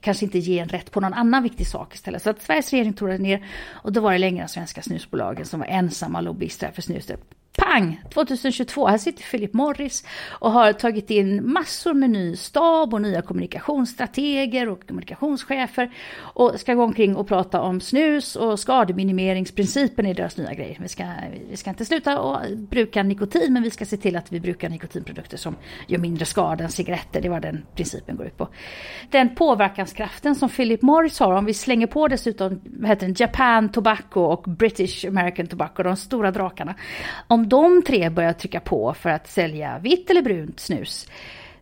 kanske 0.00 0.24
inte 0.24 0.38
ge 0.38 0.58
en 0.58 0.68
rätt 0.68 0.90
på 0.90 1.00
någon 1.00 1.14
annan 1.14 1.42
viktig 1.42 1.66
sak 1.66 1.94
istället. 1.94 2.22
Så 2.22 2.30
att 2.30 2.42
Sveriges 2.42 2.70
regering 2.70 2.92
tog 2.92 3.08
det 3.08 3.18
ner 3.18 3.46
och 3.68 3.92
då 3.92 4.00
var 4.00 4.12
det 4.12 4.18
länge 4.18 4.42
de 4.42 4.48
svenska 4.48 4.82
snusbolagen 4.82 5.46
som 5.46 5.60
var 5.60 5.66
ensamma 5.66 6.20
lobbyister 6.20 6.70
för 6.74 6.82
snuset 6.82 7.20
pang, 7.58 8.02
2022, 8.14 8.86
här 8.86 8.98
sitter 8.98 9.22
Philip 9.22 9.52
Morris 9.52 10.04
och 10.28 10.52
har 10.52 10.72
tagit 10.72 11.10
in 11.10 11.52
massor 11.52 11.94
med 11.94 12.10
ny 12.10 12.36
stab 12.36 12.94
och 12.94 13.02
nya 13.02 13.22
kommunikationsstrateger 13.22 14.68
och 14.68 14.86
kommunikationschefer 14.86 15.90
och 16.18 16.60
ska 16.60 16.74
gå 16.74 16.82
omkring 16.82 17.16
och 17.16 17.28
prata 17.28 17.60
om 17.60 17.80
snus 17.80 18.36
och 18.36 18.60
skademinimeringsprincipen 18.60 20.06
i 20.06 20.14
deras 20.14 20.36
nya 20.36 20.54
grej. 20.54 20.78
Vi 20.80 20.88
ska, 20.88 21.04
vi 21.50 21.56
ska 21.56 21.70
inte 21.70 21.84
sluta 21.84 22.18
att 22.18 22.58
bruka 22.58 23.02
nikotin, 23.02 23.52
men 23.52 23.62
vi 23.62 23.70
ska 23.70 23.84
se 23.84 23.96
till 23.96 24.16
att 24.16 24.32
vi 24.32 24.40
brukar 24.40 24.68
nikotinprodukter 24.68 25.36
som 25.36 25.56
gör 25.86 25.98
mindre 25.98 26.24
skada 26.24 26.64
än 26.64 26.70
cigaretter. 26.70 27.20
Det 27.20 27.28
var 27.28 27.40
den 27.40 27.66
principen 27.74 28.16
går 28.16 28.26
ut 28.26 28.36
på. 28.36 28.48
Den 29.10 29.34
påverkanskraften 29.34 30.34
som 30.34 30.48
Philip 30.48 30.82
Morris 30.82 31.18
har, 31.18 31.32
om 31.32 31.44
vi 31.44 31.54
slänger 31.54 31.86
på 31.86 32.08
dessutom 32.08 32.60
heter 32.84 33.06
den, 33.06 33.14
Japan 33.18 33.68
Tobacco 33.68 34.20
och 34.20 34.42
British 34.42 35.04
American 35.08 35.46
Tobacco, 35.46 35.82
de 35.82 35.96
stora 35.96 36.30
drakarna. 36.30 36.74
Om 37.26 37.47
de 37.48 37.82
tre 37.82 38.10
börjar 38.10 38.32
trycka 38.32 38.60
på 38.60 38.94
för 38.94 39.10
att 39.10 39.28
sälja 39.28 39.78
vitt 39.78 40.10
eller 40.10 40.22
brunt 40.22 40.60
snus, 40.60 41.08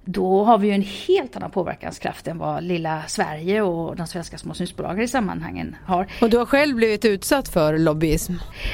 då 0.09 0.45
har 0.45 0.59
vi 0.59 0.67
ju 0.67 0.73
en 0.73 0.83
helt 1.07 1.37
annan 1.37 1.51
påverkanskraft 1.51 2.29
än 2.29 2.39
vad 2.39 2.65
lilla 2.65 3.03
Sverige 3.07 3.63
och 3.63 3.97
de 3.97 4.07
svenska 4.07 4.39
små 4.39 4.55
snusbolagen 4.55 5.03
i 5.03 5.09
sammanhangen 5.09 5.77
har. 5.85 6.07
Och 6.21 6.31
du 6.31 6.37
har 6.37 6.47
själv 6.47 6.77
blivit 6.77 7.05
utsatt 7.05 7.49
för 7.49 7.79
lobbyism? 7.79 8.33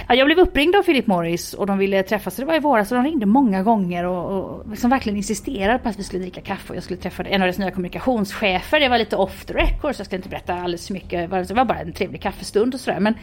Ja, 0.08 0.14
jag 0.14 0.26
blev 0.26 0.38
uppringd 0.38 0.76
av 0.76 0.82
Philip 0.82 1.06
Morris 1.06 1.54
och 1.54 1.66
de 1.66 1.78
ville 1.78 2.02
träffas. 2.02 2.36
Det 2.36 2.44
var 2.44 2.54
i 2.54 2.58
våras 2.58 2.92
och 2.92 2.96
de 2.96 3.04
ringde 3.04 3.26
många 3.26 3.62
gånger 3.62 4.04
och, 4.04 4.30
och 4.30 4.70
liksom 4.70 4.90
verkligen 4.90 5.16
insisterade 5.16 5.78
på 5.78 5.88
att 5.88 5.98
vi 5.98 6.02
skulle 6.02 6.22
dricka 6.22 6.40
kaffe 6.40 6.70
och 6.70 6.76
jag 6.76 6.82
skulle 6.82 7.00
träffa 7.00 7.22
en 7.22 7.42
av 7.42 7.46
deras 7.46 7.58
nya 7.58 7.70
kommunikationschefer. 7.70 8.80
Det 8.80 8.88
var 8.88 8.98
lite 8.98 9.16
off 9.16 9.44
the 9.44 9.54
record 9.54 9.94
så 9.94 10.00
jag 10.00 10.06
ska 10.06 10.16
inte 10.16 10.28
berätta 10.28 10.54
alldeles 10.54 10.86
för 10.86 10.94
mycket. 10.94 11.30
Det 11.30 11.54
var 11.54 11.64
bara 11.64 11.78
en 11.78 11.92
trevlig 11.92 12.22
kaffestund 12.22 12.74
och 12.74 12.80
sådär. 12.80 13.00
Men 13.00 13.14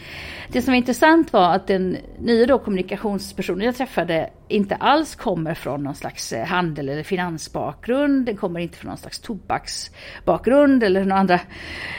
det 0.52 0.62
som 0.62 0.72
var 0.72 0.78
intressant 0.78 1.34
var 1.34 1.56
att 1.56 1.68
den 1.68 1.98
nya 2.20 2.46
då 2.46 2.60
kommunikationspersonen 2.60 3.66
jag 3.66 3.76
träffade 3.76 4.30
inte 4.50 4.76
alls 4.76 5.16
kommer 5.16 5.54
från 5.54 5.84
någon 5.84 5.96
slags 5.96 6.34
eh, 6.34 6.46
handel 6.46 6.90
eller 6.90 7.04
finansbakgrund. 7.04 8.26
Den 8.26 8.38
kommer 8.38 8.60
inte 8.60 8.78
från 8.78 8.90
någon 8.90 8.98
slags 8.98 9.20
tobaksbakgrund 9.20 10.84
eller 10.84 11.06
några 11.06 11.20
andra 11.20 11.40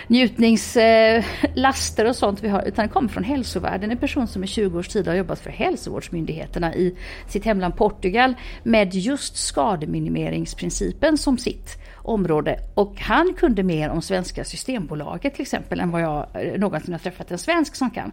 njutningslaster 0.06 2.04
eh, 2.04 2.08
och 2.08 2.16
sånt 2.16 2.42
vi 2.42 2.48
har. 2.48 2.62
Utan 2.62 2.82
den 2.82 2.88
kommer 2.92 3.08
från 3.08 3.24
hälsovärlden. 3.24 3.90
En 3.90 3.98
person 3.98 4.26
som 4.26 4.44
i 4.44 4.46
20 4.46 4.78
års 4.78 4.88
tid 4.88 5.08
har 5.08 5.14
jobbat 5.14 5.38
för 5.38 5.50
hälsovårdsmyndigheterna 5.50 6.74
i 6.74 6.96
sitt 7.28 7.44
hemland 7.44 7.76
Portugal 7.76 8.34
med 8.62 8.94
just 8.94 9.36
skademinimeringsprincipen 9.36 11.18
som 11.18 11.38
sitt 11.38 11.78
område. 12.10 12.58
Och 12.74 13.00
han 13.00 13.34
kunde 13.34 13.62
mer 13.62 13.90
om 13.90 14.02
svenska 14.02 14.44
Systembolaget 14.44 15.34
till 15.34 15.42
exempel 15.42 15.80
än 15.80 15.90
vad 15.90 16.02
jag 16.02 16.26
någonsin 16.58 16.92
har 16.92 16.98
träffat 16.98 17.30
en 17.30 17.38
svensk 17.38 17.74
som 17.74 17.90
kan. 17.90 18.12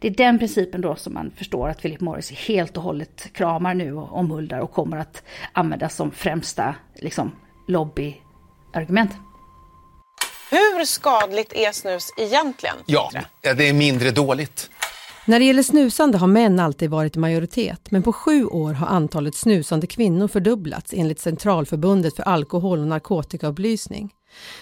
Det 0.00 0.08
är 0.08 0.12
den 0.12 0.38
principen 0.38 0.80
då 0.80 0.96
som 0.96 1.14
man 1.14 1.30
förstår 1.36 1.68
att 1.68 1.82
Philip 1.82 2.00
Morris 2.00 2.30
helt 2.30 2.76
och 2.76 2.82
hållet 2.82 3.32
kramar 3.32 3.74
nu 3.74 3.94
och 3.94 4.12
omhuldar 4.12 4.58
och 4.58 4.72
kommer 4.72 4.96
att 4.96 5.22
använda 5.52 5.88
som 5.88 6.10
främsta 6.10 6.74
liksom, 6.94 7.32
lobbyargument. 7.68 9.10
Hur 10.50 10.84
skadligt 10.84 11.52
är 11.52 11.72
snus 11.72 12.10
egentligen? 12.18 12.76
Ja, 12.86 13.10
det 13.42 13.68
är 13.68 13.72
mindre 13.72 14.10
dåligt. 14.10 14.70
När 15.24 15.38
det 15.38 15.44
gäller 15.44 15.62
snusande 15.62 16.18
har 16.18 16.26
män 16.26 16.60
alltid 16.60 16.90
varit 16.90 17.16
i 17.16 17.18
majoritet 17.18 17.90
men 17.90 18.02
på 18.02 18.12
sju 18.12 18.46
år 18.46 18.72
har 18.72 18.86
antalet 18.86 19.34
snusande 19.34 19.86
kvinnor 19.86 20.28
fördubblats 20.28 20.92
enligt 20.96 21.20
Centralförbundet 21.20 22.16
för 22.16 22.22
alkohol 22.22 22.78
och 22.78 22.86
narkotikaupplysning. 22.86 24.12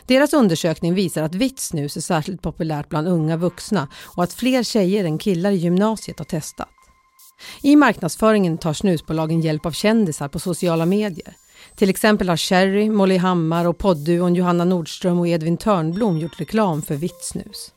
Deras 0.06 0.32
undersökning 0.32 0.94
visar 0.94 1.22
att 1.22 1.34
vitt 1.34 1.60
snus 1.60 1.96
är 1.96 2.00
särskilt 2.00 2.42
populärt 2.42 2.88
bland 2.88 3.08
unga 3.08 3.36
vuxna 3.36 3.88
och 4.04 4.22
att 4.22 4.32
fler 4.32 4.62
tjejer 4.62 5.04
än 5.04 5.18
killar 5.18 5.50
i 5.50 5.56
gymnasiet 5.56 6.18
har 6.18 6.24
testat. 6.24 6.68
I 7.62 7.76
marknadsföringen 7.76 8.58
tar 8.58 8.72
snusbolagen 8.72 9.40
hjälp 9.40 9.66
av 9.66 9.72
kändisar 9.72 10.28
på 10.28 10.38
sociala 10.38 10.86
medier. 10.86 11.34
Till 11.76 11.90
exempel 11.90 12.28
har 12.28 12.36
Cherry, 12.36 12.90
Molly 12.90 13.16
Hammar 13.16 13.64
och 13.64 13.78
poddduon 13.78 14.34
Johanna 14.34 14.64
Nordström 14.64 15.18
och 15.18 15.28
Edvin 15.28 15.56
Törnblom 15.56 16.18
gjort 16.18 16.40
reklam 16.40 16.82
för 16.82 16.94
vitt 16.94 17.24
snus. 17.24 17.72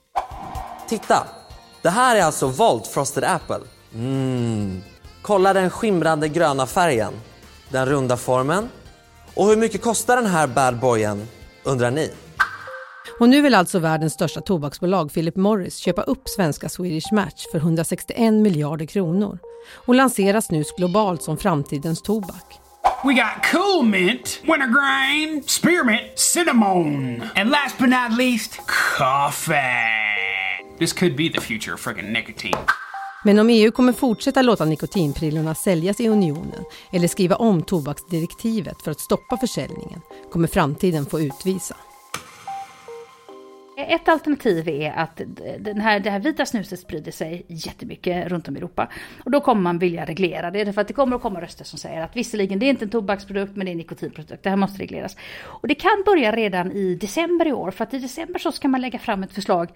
Titta! 0.89 1.42
Det 1.83 1.89
här 1.89 2.15
är 2.15 2.23
alltså 2.23 2.47
Volt 2.47 2.87
Frosted 2.87 3.23
Apple. 3.23 3.59
Mm. 3.95 4.81
Kolla 5.21 5.53
den 5.53 5.69
skimrande 5.69 6.29
gröna 6.29 6.67
färgen, 6.67 7.13
den 7.69 7.85
runda 7.85 8.17
formen. 8.17 8.69
Och 9.33 9.47
hur 9.47 9.57
mycket 9.57 9.81
kostar 9.81 10.15
den 10.15 10.25
här 10.25 10.47
bad 10.47 10.79
boyen, 10.79 11.27
undrar 11.63 11.91
ni? 11.91 12.11
Och 13.19 13.29
nu 13.29 13.41
vill 13.41 13.55
alltså 13.55 13.79
världens 13.79 14.13
största 14.13 14.41
tobaksbolag 14.41 15.13
Philip 15.13 15.35
Morris 15.35 15.77
köpa 15.77 16.01
upp 16.01 16.29
svenska 16.29 16.69
Swedish 16.69 17.13
Match 17.13 17.45
för 17.51 17.57
161 17.57 18.33
miljarder 18.33 18.85
kronor 18.85 19.37
och 19.85 19.95
lansera 19.95 20.41
snus 20.41 20.75
globalt 20.77 21.23
som 21.23 21.37
framtidens 21.37 22.01
tobak. 22.01 22.59
We 23.03 23.13
got 23.13 23.51
cool 23.51 23.85
mint, 23.85 24.39
wintergreen, 24.43 25.43
spearmint, 25.47 26.19
cinnamon, 26.19 27.23
and 27.35 27.49
last 27.49 27.77
but 27.77 27.89
not 27.89 28.17
least, 28.17 28.59
coffee. 28.97 30.02
This 30.79 30.93
could 30.93 31.15
be 31.15 31.29
the 31.29 31.41
future 31.41 31.73
of 31.73 31.79
friggin' 31.79 32.13
nicotine. 32.13 32.57
Men 33.23 33.39
om 33.39 33.49
EU 33.49 33.71
kommer 33.71 33.93
fortsätta 33.93 34.41
låta 34.41 34.65
nikotinprillorna 34.65 35.55
säljas 35.55 35.99
i 35.99 36.07
unionen 36.07 36.65
eller 36.91 37.07
skriva 37.07 37.35
om 37.35 37.61
tobaksdirektivet 37.61 38.81
för 38.81 38.91
att 38.91 38.99
stoppa 38.99 39.37
försäljningen 39.37 40.01
kommer 40.31 40.47
framtiden 40.47 41.05
få 41.05 41.21
utvisa. 41.21 41.75
Ett 43.83 44.07
alternativ 44.07 44.69
är 44.69 44.91
att 44.91 45.21
den 45.59 45.81
här, 45.81 45.99
det 45.99 46.09
här 46.09 46.19
vita 46.19 46.45
snuset 46.45 46.79
sprider 46.79 47.11
sig 47.11 47.45
jättemycket 47.47 48.27
runt 48.27 48.47
om 48.47 48.55
i 48.55 48.59
Europa. 48.59 48.87
Och 49.23 49.31
då 49.31 49.41
kommer 49.41 49.61
man 49.61 49.79
vilja 49.79 50.05
reglera 50.05 50.51
det, 50.51 50.73
för 50.73 50.81
att 50.81 50.87
det 50.87 50.93
kommer 50.93 51.15
att 51.15 51.21
komma 51.21 51.41
röster 51.41 51.65
som 51.65 51.79
säger 51.79 52.01
att 52.01 52.15
visserligen 52.15 52.59
det 52.59 52.65
är 52.65 52.69
inte 52.69 52.85
en 52.85 52.89
tobaksprodukt 52.89 53.55
men 53.55 53.65
det 53.65 53.69
är 53.69 53.71
en 53.71 53.77
nikotinprodukt, 53.77 54.43
det 54.43 54.49
här 54.49 54.57
måste 54.57 54.81
regleras. 54.81 55.17
Och 55.43 55.67
det 55.67 55.75
kan 55.75 56.03
börja 56.05 56.31
redan 56.31 56.71
i 56.71 56.95
december 56.95 57.47
i 57.47 57.53
år, 57.53 57.71
för 57.71 57.83
att 57.83 57.93
i 57.93 57.99
december 57.99 58.39
så 58.39 58.51
ska 58.51 58.67
man 58.67 58.81
lägga 58.81 58.99
fram 58.99 59.23
ett 59.23 59.33
förslag 59.33 59.69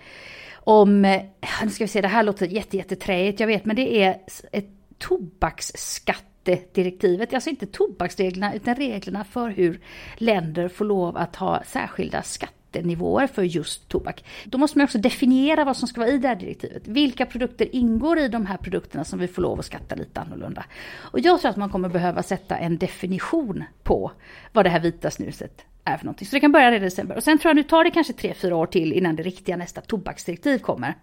om, 0.54 1.06
eh, 1.06 1.22
nu 1.64 1.70
ska 1.70 1.84
vi 1.84 1.88
se, 1.88 2.02
det 2.02 2.08
här 2.08 2.24
låter 2.24 2.48
jättejätteträigt, 2.48 3.40
jag 3.40 3.48
vet, 3.48 3.66
men 3.66 3.76
det 3.76 4.04
är 4.04 4.18
ett 4.52 4.70
tobaksskattedirektivet, 4.98 7.34
alltså 7.34 7.50
inte 7.50 7.66
tobaksreglerna 7.66 8.54
utan 8.54 8.76
reglerna 8.76 9.24
för 9.24 9.50
hur 9.50 9.80
länder 10.16 10.68
får 10.68 10.86
lov 10.86 11.18
att 11.18 11.36
ha 11.36 11.64
särskilda 11.64 12.22
skatter 12.22 12.58
skattenivåer 12.78 13.28
för 13.28 13.44
just 13.44 13.90
tobak. 13.90 14.24
Då 14.46 14.58
måste 14.58 14.78
man 14.78 14.84
också 14.84 14.98
definiera 14.98 15.66
vad 15.66 15.78
som 15.78 15.88
ska 15.88 16.02
vara 16.02 16.10
i 16.10 16.18
det 16.18 16.28
här 16.28 16.36
direktivet. 16.36 16.88
Vilka 16.88 17.26
produkter 17.26 17.76
ingår 17.76 18.20
i 18.20 18.28
de 18.28 18.46
här 18.46 18.58
produkterna 18.58 19.04
som 19.04 19.20
vi 19.20 19.28
får 19.28 19.42
lov 19.42 19.60
att 19.60 19.66
skatta 19.66 19.96
lite 19.96 20.22
annorlunda? 20.22 20.66
Och 21.12 21.20
jag 21.20 21.42
tror 21.42 21.50
att 21.50 21.58
man 21.58 21.70
kommer 21.70 21.90
behöva 21.90 22.24
sätta 22.24 22.58
en 22.58 22.78
definition 22.78 23.64
på 23.84 24.12
vad 24.54 24.66
det 24.66 24.70
här 24.70 24.80
vita 24.80 25.12
snuset 25.12 25.66
är 25.86 25.98
för 25.98 26.06
någonting. 26.06 26.28
Så 26.28 26.36
det 26.36 26.40
kan 26.40 26.52
börja 26.52 26.72
redan 26.72 26.82
i 26.82 26.86
december. 26.86 27.16
Och 27.16 27.24
sen 27.24 27.38
tror 27.38 27.50
jag 27.50 27.56
nu 27.56 27.64
tar 27.64 27.84
det 27.84 27.92
kanske 27.92 28.14
tre 28.14 28.34
fyra 28.34 28.56
år 28.56 28.68
till 28.68 28.94
innan 28.94 29.16
det 29.16 29.24
riktiga 29.24 29.58
nästa 29.58 29.82
tobaksdirektiv 29.82 30.60
kommer. 30.60 30.94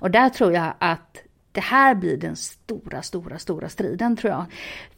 Och 0.00 0.10
där 0.10 0.28
tror 0.28 0.52
jag 0.52 0.74
att 0.78 1.22
det 1.52 1.60
här 1.60 1.94
blir 1.94 2.16
den 2.16 2.36
stora, 2.36 3.02
stora, 3.02 3.38
stora 3.38 3.68
striden 3.68 4.16
tror 4.16 4.32
jag. 4.32 4.44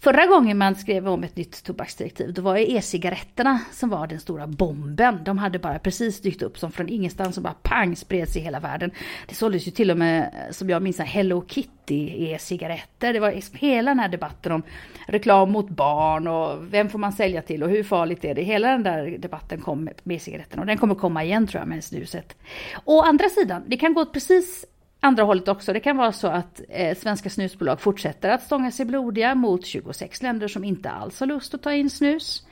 Förra 0.01 0.27
gången 0.27 0.59
man 0.59 0.75
skrev 0.75 1.09
om 1.09 1.25
ett 1.25 1.37
nytt 1.37 1.65
tobaksdirektiv, 1.65 2.33
då 2.35 2.43
var 2.43 2.55
det 2.55 2.71
e-cigaretterna 2.71 3.61
som 3.73 3.89
var 3.89 4.07
den 4.07 4.21
stora 4.21 4.47
bomben. 4.47 5.25
De 5.25 5.39
hade 5.39 5.59
bara 5.59 5.79
precis 5.79 6.21
dykt 6.21 6.43
upp 6.43 6.59
som 6.59 6.73
från 6.73 6.89
ingenstans 6.89 7.37
och 7.37 7.43
bara 7.43 7.55
pang 7.63 7.97
spreds 7.97 8.37
i 8.37 8.41
hela 8.41 8.61
världen. 8.61 8.91
Det 9.27 9.35
såldes 9.35 9.67
ju 9.67 9.71
till 9.71 9.91
och 9.91 9.99
med, 9.99 10.31
som 10.51 10.71
jag 10.71 10.83
minns, 10.83 10.99
Hello 10.99 11.45
Kitty 11.49 12.31
e-cigaretter. 12.31 13.13
Det 13.13 13.21
var 13.21 13.33
liksom 13.33 13.57
hela 13.59 13.91
den 13.91 13.99
här 13.99 14.09
debatten 14.09 14.53
om 14.53 14.63
reklam 15.07 15.51
mot 15.51 15.69
barn 15.69 16.27
och 16.27 16.75
vem 16.75 16.89
får 16.89 16.99
man 16.99 17.13
sälja 17.13 17.43
till 17.43 17.63
och 17.63 17.71
hur 17.71 17.83
farligt 17.83 18.25
är 18.25 18.35
det? 18.35 18.43
Hela 18.43 18.69
den 18.69 18.83
där 18.83 19.19
debatten 19.19 19.61
kom 19.61 19.85
med 19.85 19.95
e-cigaretterna 20.05 20.63
och 20.63 20.67
den 20.67 20.79
kommer 20.79 20.95
komma 20.95 21.25
igen 21.25 21.47
tror 21.47 21.61
jag 21.61 21.69
med 21.69 21.85
snuset. 21.85 22.37
Å 22.85 23.03
andra 23.03 23.29
sidan, 23.29 23.63
det 23.67 23.77
kan 23.77 23.95
gå 23.95 24.07
precis 24.07 24.65
andra 25.05 25.23
hållet 25.23 25.49
också. 25.49 25.73
Det 25.73 25.81
kan 25.81 25.97
vara 25.97 26.13
så 26.13 26.29
att 26.29 26.61
eh, 26.69 26.97
svenska 26.97 27.31
snusbolag 27.31 27.81
fortsätter 27.81 28.31
att 28.31 28.43
stånga 28.43 28.71
sig 28.71 28.87
blodiga 28.87 29.35
mot 29.35 29.67
26 29.67 30.23
länder 30.23 30.49
som 30.49 30.65
inte 30.65 30.91
alls 30.91 31.21
har 31.21 31.27
lust 31.27 31.55
att 31.55 31.63
ta 31.63 31.73
in 31.73 31.91
snus. 31.91 32.47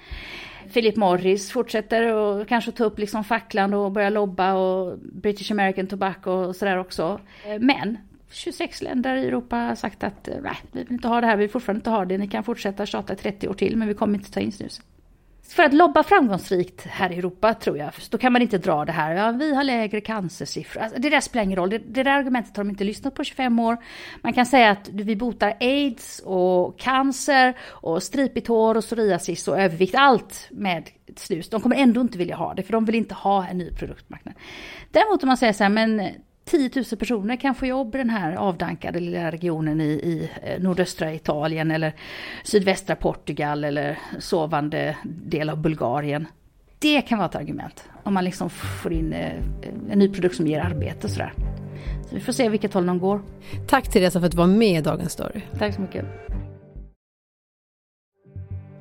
Philip 0.73 0.97
Morris 0.97 1.50
fortsätter 1.50 2.14
och 2.14 2.49
kanske 2.49 2.73
ta 2.73 2.85
upp 2.85 2.99
liksom 2.99 3.25
facklan 3.25 3.75
och 3.75 3.92
börja 3.92 4.11
lobba 4.11 4.54
och 4.54 4.99
British 4.99 5.50
American 5.50 5.87
Tobacco 5.87 6.30
och 6.30 6.56
sådär 6.56 6.78
också. 6.78 7.21
Eh, 7.47 7.59
men 7.61 7.99
26 8.30 8.82
länder 8.82 9.16
i 9.16 9.26
Europa 9.26 9.56
har 9.56 9.75
sagt 9.75 10.04
att 10.04 10.28
eh, 10.28 10.35
nej, 10.42 10.56
vi 10.73 10.82
vill 10.82 10.92
inte 10.92 11.09
ha 11.09 11.21
det 11.21 11.26
här, 11.26 11.37
vi 11.37 11.40
vill 11.40 11.50
fortfarande 11.50 11.78
inte 11.78 11.90
ha 11.90 12.04
det. 12.04 12.18
Ni 12.18 12.28
kan 12.28 12.44
fortsätta 12.44 12.87
tjata 12.87 13.14
30 13.14 13.49
år 13.49 13.54
till 13.54 13.76
men 13.76 13.88
vi 13.88 13.94
kommer 13.94 14.18
inte 14.18 14.32
ta 14.32 14.40
in 14.40 14.52
snus 14.52 14.80
för 15.49 15.62
att 15.62 15.72
lobba 15.72 16.02
framgångsrikt 16.02 16.87
här 16.87 17.12
i 17.12 17.18
Europa 17.18 17.54
tror 17.54 17.78
jag, 17.78 17.92
då 18.11 18.18
kan 18.18 18.32
man 18.32 18.42
inte 18.42 18.58
dra 18.58 18.84
det 18.84 18.92
här, 18.92 19.14
ja 19.14 19.30
vi 19.30 19.54
har 19.54 19.64
lägre 19.64 20.00
cancersiffror. 20.00 20.82
Alltså, 20.82 20.99
det 21.00 21.11
där 21.11 21.20
spelar 21.20 21.44
ingen 21.44 21.56
roll, 21.56 21.70
det, 21.70 21.78
det 21.78 22.02
där 22.02 22.11
argumentet 22.11 22.56
har 22.56 22.64
de 22.64 22.70
inte 22.70 22.84
lyssnat 22.84 23.14
på 23.14 23.25
25 23.25 23.58
år. 23.58 23.76
Man 24.22 24.32
kan 24.32 24.46
säga 24.46 24.70
att 24.70 24.88
vi 24.88 25.16
botar 25.16 25.56
aids 25.61 26.18
och 26.25 26.78
cancer 26.78 27.56
och 27.68 28.02
stripigt 28.02 28.49
hår 28.49 28.76
och 28.76 28.84
psoriasis 28.84 29.49
och 29.49 29.61
övervikt, 29.61 29.94
allt 29.94 30.49
med 30.50 30.90
snus. 31.16 31.49
De 31.49 31.61
kommer 31.61 31.76
ändå 31.76 32.00
inte 32.00 32.18
vilja 32.18 32.37
ha 32.37 32.54
det, 32.54 32.62
för 32.62 32.72
de 32.72 32.84
vill 32.84 32.94
inte 32.94 33.14
ha 33.14 33.46
en 33.46 33.58
ny 33.58 33.70
produktmarknad. 33.70 34.34
Däremot 34.90 35.22
om 35.22 35.26
man 35.26 35.37
säger 35.37 35.52
så 35.52 35.64
här, 35.64 35.70
men 35.70 36.08
10 36.44 36.70
000 36.75 36.84
personer 36.99 37.37
kan 37.37 37.54
få 37.54 37.66
jobb 37.66 37.94
i 37.94 37.99
den 37.99 38.11
här 38.11 38.34
avdankade 38.34 39.00
lilla 39.00 39.30
regionen 39.30 39.80
i, 39.80 39.84
i 39.84 40.30
eh, 40.42 40.62
nordöstra 40.62 41.14
Italien 41.14 41.70
eller 41.70 41.94
sydvästra 42.44 42.96
Portugal 42.96 43.64
eller 43.64 43.99
sovande 44.18 44.96
del 45.04 45.50
av 45.50 45.58
Bulgarien. 45.62 46.26
Det 46.78 47.02
kan 47.02 47.18
vara 47.18 47.28
ett 47.28 47.37
argument 47.37 47.88
om 48.02 48.14
man 48.14 48.25
liksom 48.25 48.50
får 48.50 48.92
in 48.92 49.12
eh, 49.12 49.32
en 49.90 49.99
ny 49.99 50.08
produkt 50.08 50.37
som 50.37 50.46
ger 50.46 50.61
arbete 50.61 51.06
och 51.06 51.11
sådär. 51.11 51.32
Så 52.08 52.14
vi 52.14 52.20
får 52.20 52.32
se 52.32 52.49
vilket 52.49 52.75
håll 52.75 52.87
de 52.87 52.99
går. 52.99 53.20
Tack 53.66 53.92
Teresa 53.92 54.20
för 54.20 54.26
att 54.26 54.32
du 54.32 54.38
var 54.38 54.46
med 54.46 54.78
i 54.78 54.82
Dagens 54.82 55.12
Story. 55.12 55.40
Tack 55.58 55.75
så 55.75 55.80
mycket. 55.80 56.04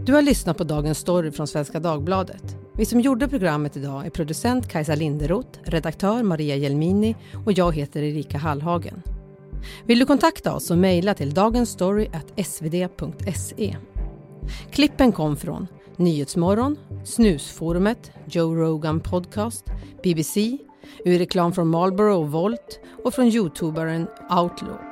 Du 0.05 0.13
har 0.13 0.21
lyssnat 0.21 0.57
på 0.57 0.63
Dagens 0.63 0.97
Story 0.97 1.31
från 1.31 1.47
Svenska 1.47 1.79
Dagbladet. 1.79 2.57
Vi 2.73 2.85
som 2.85 2.99
gjorde 2.99 3.27
programmet 3.27 3.77
idag 3.77 4.05
är 4.05 4.09
producent 4.09 4.67
Kajsa 4.67 4.95
Linderoth, 4.95 5.59
redaktör 5.63 6.23
Maria 6.23 6.55
Jelmini 6.55 7.15
och 7.45 7.51
jag 7.51 7.75
heter 7.75 8.03
Erika 8.03 8.37
Hallhagen. 8.37 9.01
Vill 9.85 9.99
du 9.99 10.05
kontakta 10.05 10.53
oss 10.53 10.65
så 10.65 10.75
mejla 10.75 11.13
till 11.13 11.33
dagensstory.svd.se. 11.33 13.77
Klippen 14.71 15.11
kom 15.11 15.37
från 15.37 15.67
Nyhetsmorgon, 15.95 16.77
Snusforumet, 17.05 18.11
Joe 18.25 18.55
Rogan 18.55 18.99
Podcast, 18.99 19.65
BBC, 20.03 20.57
ur 21.05 21.19
reklam 21.19 21.53
från 21.53 21.67
Marlboro 21.67 22.19
och 22.19 22.31
Volt 22.31 22.79
och 23.03 23.13
från 23.13 23.27
youtubaren 23.27 24.07
Outlaw. 24.29 24.90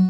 Thank 0.00 0.08
you. 0.08 0.09